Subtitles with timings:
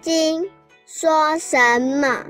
[0.00, 0.48] 经
[0.86, 2.24] 说什么？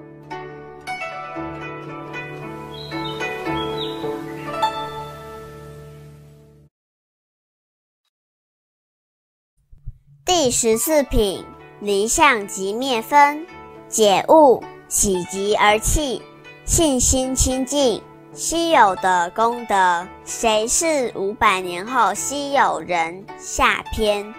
[10.24, 11.44] 第十四品，
[11.80, 13.46] 离相即灭分，
[13.88, 16.22] 解悟，喜极而泣，
[16.64, 23.24] 信心清净，稀有的功德，谁是五百年后稀有人？
[23.38, 24.32] 下篇，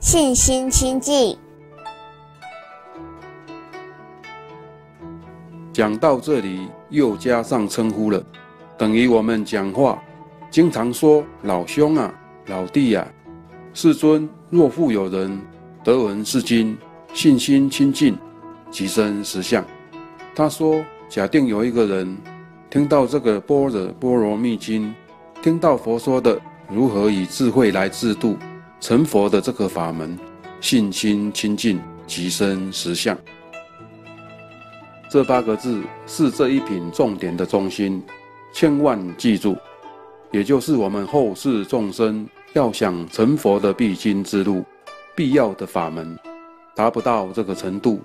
[0.00, 1.38] 信心清净。
[5.78, 8.20] 讲到这里，又加上称呼了，
[8.76, 9.96] 等于我们讲话
[10.50, 12.12] 经常说老兄啊、
[12.46, 13.06] 老弟呀。
[13.72, 15.40] 世尊若复有人
[15.84, 16.76] 得闻是经，
[17.14, 18.18] 信心清净，
[18.72, 19.64] 即生实相。
[20.34, 22.18] 他说：假定有一个人
[22.68, 24.92] 听到这个般若波罗蜜经，
[25.40, 28.36] 听到佛说的如何以智慧来制度
[28.80, 30.18] 成佛的这个法门，
[30.60, 33.16] 信心清净，即生实相。
[35.10, 38.02] 这八个字是这一品重点的中心，
[38.52, 39.56] 千万记住，
[40.30, 44.62] 也就是我们后世众生要想成佛的必经之路，
[45.16, 46.14] 必要的法门，
[46.74, 48.02] 达不到这个程度，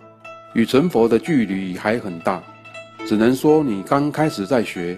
[0.54, 2.42] 与成佛的距离还很大，
[3.06, 4.98] 只能说你刚开始在学，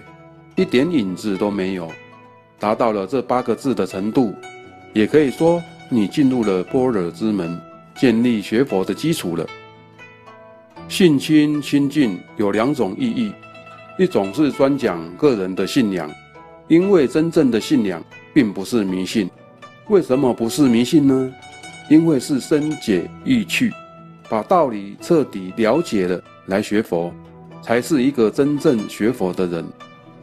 [0.54, 1.90] 一点影子都没有，
[2.56, 4.32] 达到了这八个字的程度，
[4.92, 7.60] 也可以说你进入了般若之门，
[7.96, 9.44] 建立学佛的基础了。
[10.88, 13.32] 信心亲近有两种意义，
[13.98, 16.08] 一种是专讲个人的信仰，
[16.68, 19.28] 因为真正的信仰并不是迷信。
[19.88, 21.32] 为什么不是迷信呢？
[21.90, 23.72] 因为是深解意趣，
[24.28, 27.12] 把道理彻底了解了来学佛，
[27.60, 29.64] 才是一个真正学佛的人。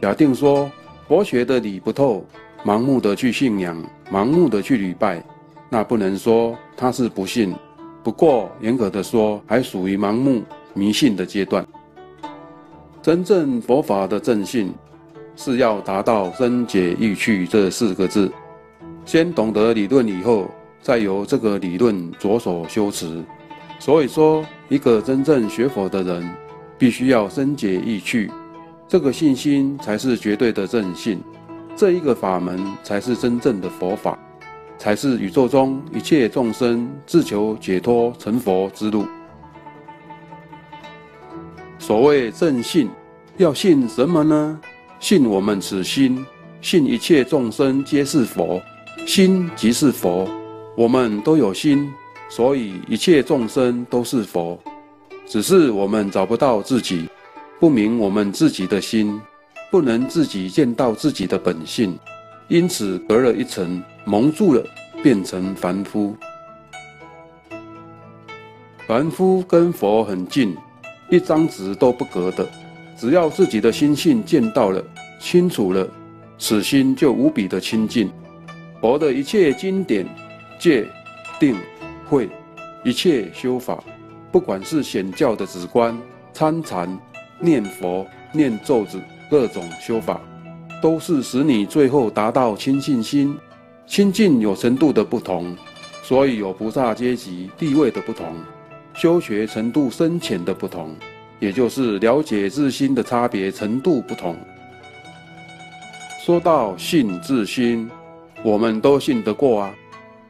[0.02, 0.72] 假定说
[1.08, 2.25] 佛学的理不透，
[2.66, 3.78] 盲目的去信仰，
[4.09, 5.23] 盲目的去礼拜，
[5.69, 7.53] 那不能说他是不信。
[8.03, 10.44] 不过，严格的说，还属于盲目
[10.74, 11.66] 迷信的阶段。
[13.02, 14.74] 真正佛法的正信，
[15.38, 18.30] 是要达到深解意趣这四个字。
[19.06, 20.50] 先懂得理论以后，
[20.81, 23.24] 再由这个理论着手修持。
[23.80, 26.30] 所以说，一个真正学佛的人，
[26.78, 28.30] 必须要深解意趣，
[28.88, 31.22] 这个信心才是绝对的正信，
[31.75, 34.20] 这一个法门才是真正的佛法。
[34.83, 39.07] 才是宇宙中一切众生自求解脱成佛之路。
[41.79, 42.89] 所谓正信，
[43.38, 44.59] 要信什么呢？
[44.99, 46.25] 信我们此心，
[46.59, 48.61] 信一切众生皆是佛，
[49.07, 50.27] 心即是佛，
[50.75, 51.89] 我们都有心，
[52.27, 54.59] 所以一切众生都是佛。
[55.25, 57.07] 只是我们找不到自己，
[57.57, 59.17] 不明我们自己的心，
[59.72, 61.97] 不能自己见到自己的本性，
[62.49, 63.81] 因此隔了一层。
[64.06, 64.64] 蒙住了，
[65.02, 66.16] 变成凡夫。
[68.86, 70.56] 凡夫跟佛很近，
[71.09, 72.46] 一张纸都不隔的。
[72.97, 74.84] 只要自己的心性见到了、
[75.19, 75.88] 清楚了，
[76.38, 78.12] 此心就无比的清净。
[78.81, 80.06] 佛的一切经典、
[80.59, 80.85] 戒、
[81.40, 81.56] 定、
[82.09, 82.30] 慧，
[82.84, 83.81] 一切修法，
[84.31, 85.97] 不管是显教的止观、
[86.34, 87.00] 参禅、
[87.40, 90.20] 念佛、念咒子，各种修法，
[90.81, 93.38] 都是使你最后达到清净心。
[93.85, 95.55] 亲近有程度的不同，
[96.01, 98.35] 所以有菩萨阶级地位的不同，
[98.94, 100.95] 修学程度深浅的不同，
[101.39, 104.35] 也就是了解自心的差别程度不同。
[106.25, 107.89] 说到信自心，
[108.41, 109.75] 我们都信得过啊。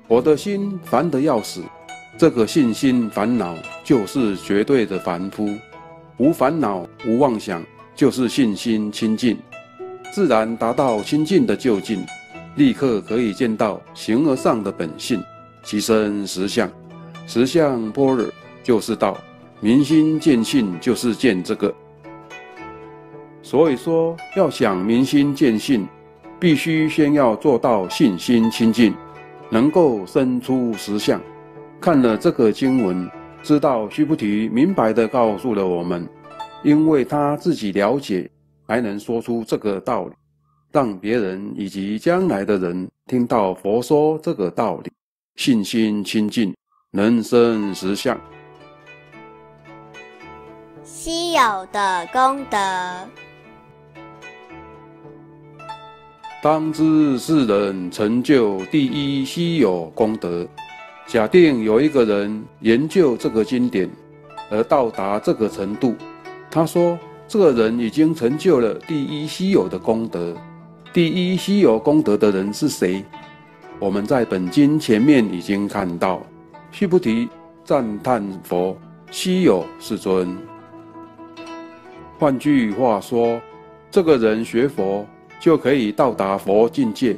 [0.07, 1.63] 我的心烦得要死，
[2.17, 5.47] 这个信心烦恼就是绝对的凡夫，
[6.17, 7.63] 无烦恼无妄想，
[7.95, 9.37] 就是信心清净，
[10.11, 12.03] 自然达到清净的究竟。
[12.55, 15.23] 立刻可以见到形而上的本性，
[15.63, 16.69] 其身实相，
[17.25, 18.25] 实相般若
[18.61, 19.17] 就是道，
[19.59, 21.73] 明心见性就是见这个。
[23.41, 25.87] 所以说，要想明心见性，
[26.39, 28.93] 必须先要做到信心清净，
[29.49, 31.19] 能够生出实相。
[31.81, 33.09] 看了这个经文，
[33.41, 36.07] 知道须菩提明白的告诉了我们，
[36.63, 38.29] 因为他自己了解，
[38.67, 40.13] 才能说出这个道理。
[40.73, 44.91] 让别人以及将来的人听到佛说这个道理，
[45.35, 46.51] 信心清净，
[46.89, 48.19] 能生实相。
[50.83, 52.57] 稀有的功德，
[56.41, 60.43] 当知世人成就第一稀有功德。
[61.05, 63.87] 假定有一个人研究这个经典，
[64.49, 65.93] 而到达这个程度，
[66.49, 66.97] 他说，
[67.27, 70.35] 这个人已经成就了第一稀有的功德。
[70.93, 73.03] 第一稀有功德的人是谁？
[73.79, 76.21] 我们在本经前面已经看到，
[76.69, 77.27] 须菩提
[77.65, 78.77] 赞叹佛
[79.09, 80.37] 稀有世尊。
[82.19, 83.41] 换句话说，
[83.89, 85.03] 这个人学佛
[85.39, 87.17] 就可以到达佛境界，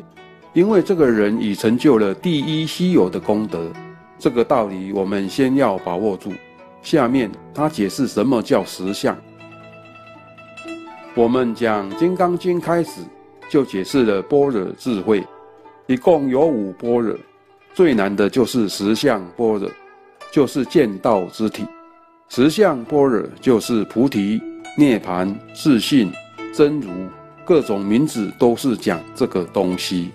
[0.54, 3.70] 因为这个人已成就了第一稀有的功德。
[4.18, 6.32] 这个道理我们先要把握住。
[6.82, 9.18] 下面他解释什么叫实相。
[11.14, 13.02] 我们讲《金刚经》开始
[13.50, 15.24] 就解释了般若智慧，
[15.88, 17.16] 一共有五般若，
[17.74, 19.70] 最难的就是实相般若，
[20.32, 21.66] 就是见道之体。
[22.30, 24.42] 实相般若就是菩提。
[24.78, 26.12] 涅盘、自信、
[26.54, 26.90] 真如，
[27.46, 30.12] 各种名字都是讲这个东西。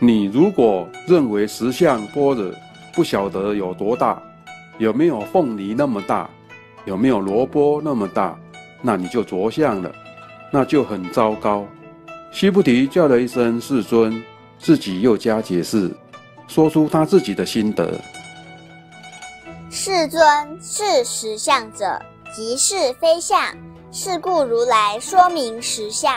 [0.00, 2.52] 你如果认为十相般若
[2.92, 4.20] 不晓得有多大，
[4.78, 6.28] 有没有凤梨那么大，
[6.84, 8.36] 有没有萝卜那么大，
[8.82, 9.94] 那你就着相了，
[10.50, 11.66] 那就很糟糕。
[12.32, 14.22] 须菩提叫了一声世尊，
[14.58, 15.90] 自己又加解释，
[16.46, 18.00] 说出他自己的心得。
[19.70, 20.22] 世尊
[20.60, 22.00] 是实相者。
[22.32, 23.36] 即是非相，
[23.90, 26.14] 是故如来说明实相。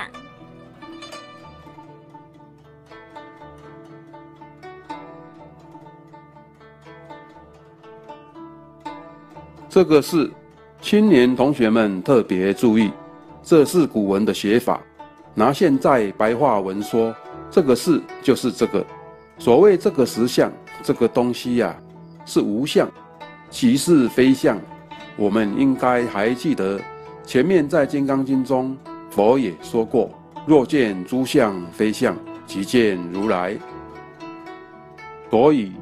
[9.68, 10.32] 这个是
[10.84, 12.92] 青年同学们特别注意，
[13.44, 14.81] 这是古文的写法。
[15.36, 17.13] 拿现在白话文说，
[17.51, 18.86] 这个是就是这个。
[19.38, 20.51] 所谓这个实相，
[20.81, 21.75] 这个东西呀，
[22.25, 22.90] 是无相，
[23.50, 24.60] 即是非相。
[25.18, 26.80] 我们应该还记得，
[27.25, 28.78] 前面在《金刚经》中，
[29.10, 30.10] 佛也说过
[30.46, 32.16] ：“若见诸相非相，
[32.46, 33.57] 即见如来。”
[35.30, 35.74] 所以，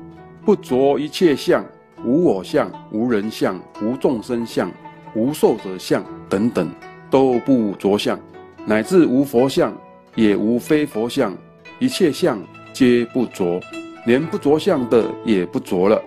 [0.45, 1.63] 不着一切相，
[2.05, 4.71] 无我相、无人相、无众生相、
[5.13, 6.69] 无寿者相等等，
[7.11, 8.19] 都不着相，
[8.65, 9.71] 乃至无佛相，
[10.15, 11.37] 也无非佛相，
[11.77, 12.41] 一切相
[12.73, 13.59] 皆不着，
[14.05, 16.01] 连不着相的也不着了。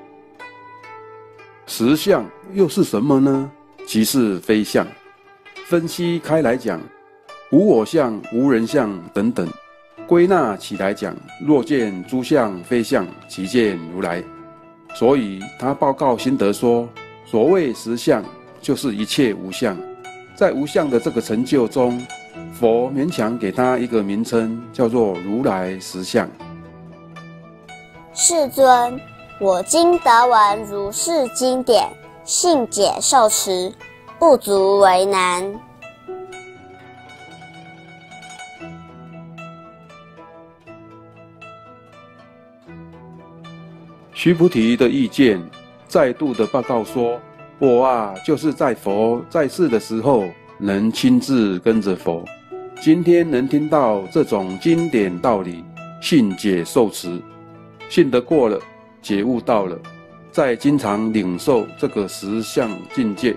[1.66, 3.50] 实相又是什么呢？
[3.86, 4.86] 即是非相。
[5.66, 6.80] 分析开来讲，
[7.50, 9.46] 无我相、无人相等等；
[10.06, 11.16] 归纳起来讲，
[11.46, 14.22] 若见诸相非相，即见如来。
[14.94, 16.88] 所以他报告心得说：
[17.24, 18.22] 所谓实相，
[18.60, 19.76] 就是一切无相。
[20.36, 22.04] 在无相的这个成就中，
[22.52, 26.28] 佛勉强给他一个名称，叫做如来实相。
[28.12, 29.00] 世尊。
[29.40, 31.88] 我今得闻如是经典，
[32.22, 33.72] 信解受持，
[34.16, 35.60] 不足为难。
[44.12, 45.42] 须菩提的意见
[45.88, 47.20] 再度的报告说
[47.58, 50.24] ：“我啊，就是在佛在世的时候，
[50.58, 52.24] 能亲自跟着佛，
[52.80, 55.64] 今天能听到这种经典道理，
[56.00, 57.20] 信解受持，
[57.88, 58.60] 信得过了。”
[59.04, 59.78] 觉悟到了，
[60.32, 63.36] 在经常领受这个实相境界，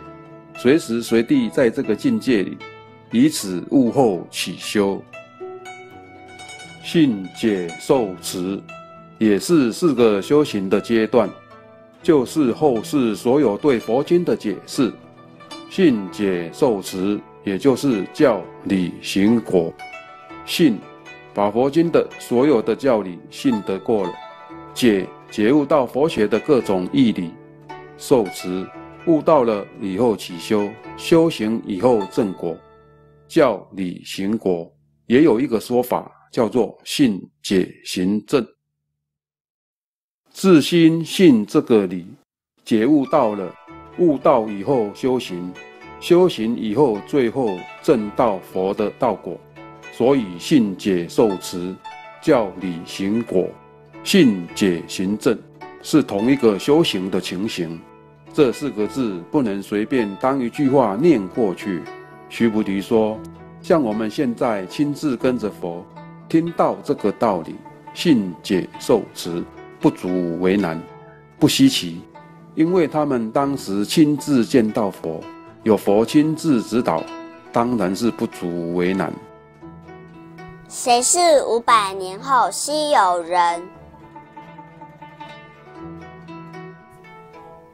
[0.56, 2.58] 随时随地在这个境界里，
[3.12, 5.04] 以此悟后起修，
[6.82, 8.58] 信解受持，
[9.18, 11.30] 也是四个修行的阶段，
[12.08, 14.94] 就是后世所有对佛经的解释。
[15.70, 19.74] 信解受持，也就是教理行果。
[20.46, 20.80] 信，
[21.34, 24.12] 把佛经的所有的教理信得过了；
[24.74, 25.06] 解。
[25.30, 27.32] 觉悟到佛学的各种义理，
[27.98, 28.66] 受持
[29.06, 32.58] 悟到了以后起修，修行以后正果，
[33.28, 34.74] 教理行果，
[35.08, 38.48] 也有一个说法叫做信解行正。
[40.40, 42.06] 自心信这个理，
[42.64, 43.52] 解悟到了，
[43.98, 45.52] 悟道以后修行，
[46.00, 49.36] 修行以后最后正到佛的道果，
[49.92, 51.76] 所以信解受持，
[52.22, 53.50] 叫理行果。
[54.04, 55.36] 信解行正
[55.82, 57.82] 是同一个修行的情形，
[58.32, 61.82] 这四个字不能随便当一句话念过去。
[62.30, 63.20] 须菩提说
[63.60, 65.84] ：“像我们现在亲自跟着佛，
[66.30, 67.56] 听到这个道理，
[67.96, 69.44] 信解受持，
[69.80, 70.82] 不足为难，
[71.40, 72.02] 不稀奇，
[72.56, 75.22] 因为他们当时亲自见到佛，
[75.64, 77.04] 有佛亲自指导，
[77.52, 79.14] 当然是不足为难。”
[80.68, 83.64] 谁是五百年后稀有人？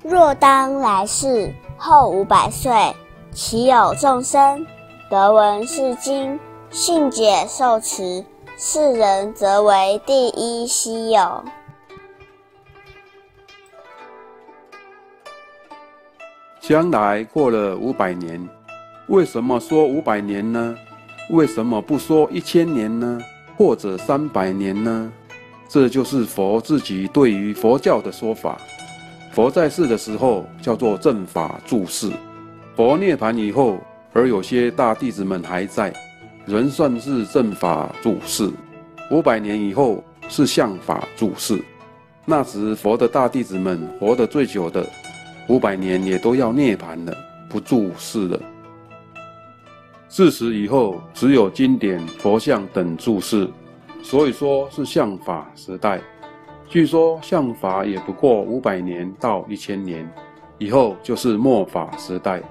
[0.03, 2.93] 若当来世后五百岁，
[3.31, 4.65] 其有众生
[5.09, 6.37] 得闻是经，
[6.69, 8.23] 信解受持，
[8.57, 11.43] 是人则为第一稀有。
[16.65, 18.41] 将来过了五百年，
[19.07, 20.73] 为什么说五百年呢？
[21.29, 23.19] 为什么不说一千年呢？
[23.57, 25.11] 或者三百年呢？
[25.67, 28.57] 这就是佛自己对于佛教的说法。
[29.33, 32.09] 佛在世的时候叫做正法住世，
[32.77, 33.77] 佛涅槃以后，
[34.13, 35.93] 而有些大弟子们还在，
[36.45, 38.49] 仍算是正法住世。
[39.11, 41.61] 五百年以后是相法住世，
[42.23, 44.87] 那时佛的大弟子们活得最久的，
[45.49, 47.13] 五百年也都要涅槃了，
[47.49, 48.39] 不住世了。
[50.07, 53.49] 自此以后，只有经典、佛像等注释，
[54.01, 55.99] 所以说是相法时代。
[56.69, 60.09] 据说相法也不过五百年到一千年，
[60.57, 62.41] 以后就是末法时代，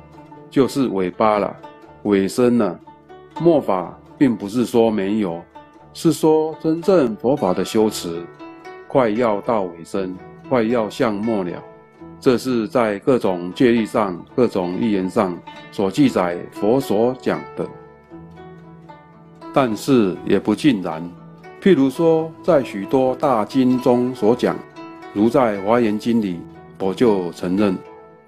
[0.51, 1.57] 就是尾巴了，
[2.03, 2.79] 尾声了。
[3.41, 5.41] 末法并不是说没有，
[5.95, 8.23] 是说真正佛法的修持
[8.87, 10.15] 快要到尾声，
[10.49, 11.63] 快要向末了。
[12.23, 15.37] 这是在各种戒律上、各种预言上
[15.73, 17.67] 所记载佛所讲的，
[19.53, 21.03] 但是也不尽然。
[21.61, 24.57] 譬如说，在许多大经中所讲，
[25.13, 26.39] 如在《华严经》里，
[26.79, 27.77] 我就承认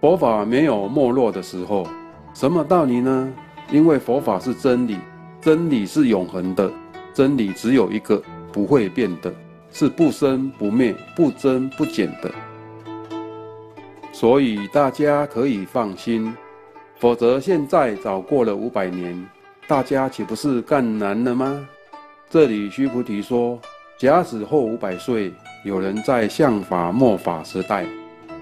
[0.01, 1.87] 佛法没有没落的时候。
[2.35, 3.33] 什么道理呢？
[3.71, 4.99] 因为佛法是真理，
[5.41, 6.69] 真理是永恒的，
[7.13, 8.21] 真理只有一个，
[8.51, 9.33] 不会变的，
[9.71, 12.29] 是不生不灭、不增不减的。
[14.25, 16.35] 所以大家可以放心，
[16.99, 19.23] 否则现在早过了五百年，
[19.69, 21.69] 大家岂不是干难了吗？
[22.31, 23.61] 这里须菩提说，
[23.99, 25.31] 假使后五百岁，
[25.63, 27.85] 有人在相法末法时代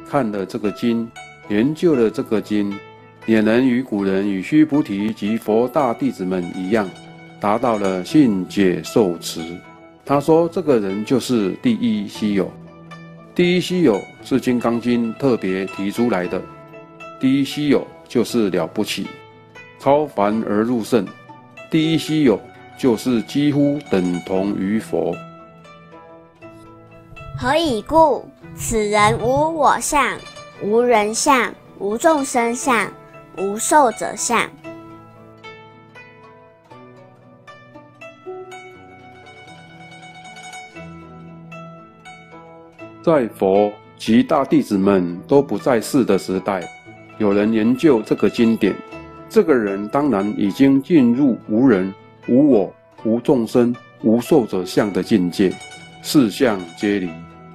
[0.08, 1.10] 看了这个经，
[1.48, 2.72] 研究了这个经，
[3.26, 6.88] 也能与古人与须菩提及佛大弟子们一样，
[7.40, 9.40] 达到了信解受持。
[10.06, 12.48] 他说，这个人就是第一稀有。
[13.34, 16.38] 第一稀有是《金刚经》特别提出来的，
[17.18, 19.06] 第一稀有就是了不起，
[19.78, 21.06] 超凡而入圣，
[21.70, 22.38] 第一稀有
[22.76, 25.16] 就是几乎等同于佛。
[27.38, 28.28] 何以故？
[28.54, 30.18] 此人无我相，
[30.62, 32.92] 无人相，无众生相，
[33.38, 34.46] 无寿者相。
[43.02, 46.62] 在佛及大弟子们都不在世的时代，
[47.18, 48.72] 有人研究这个经典，
[49.28, 51.92] 这个人当然已经进入无人、
[52.28, 52.72] 无我、
[53.04, 55.52] 无众生、无受者相的境界，
[56.00, 57.10] 四相皆离，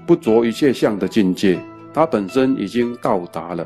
[0.05, 1.57] 不着一切相的境界，
[1.93, 3.65] 他本身已经到达了。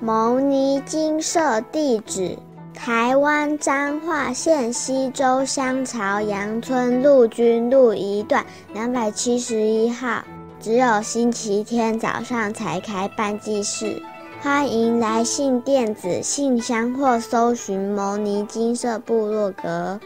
[0.00, 2.38] 牟尼金舍地址：
[2.72, 10.22] 台湾彰化县西周乡朝阳村陆军路一段两百七十一号。
[10.60, 14.00] 只有星期天早上才开办祭事，
[14.40, 19.98] 欢迎来信电子信箱或搜寻牟尼金色部落格。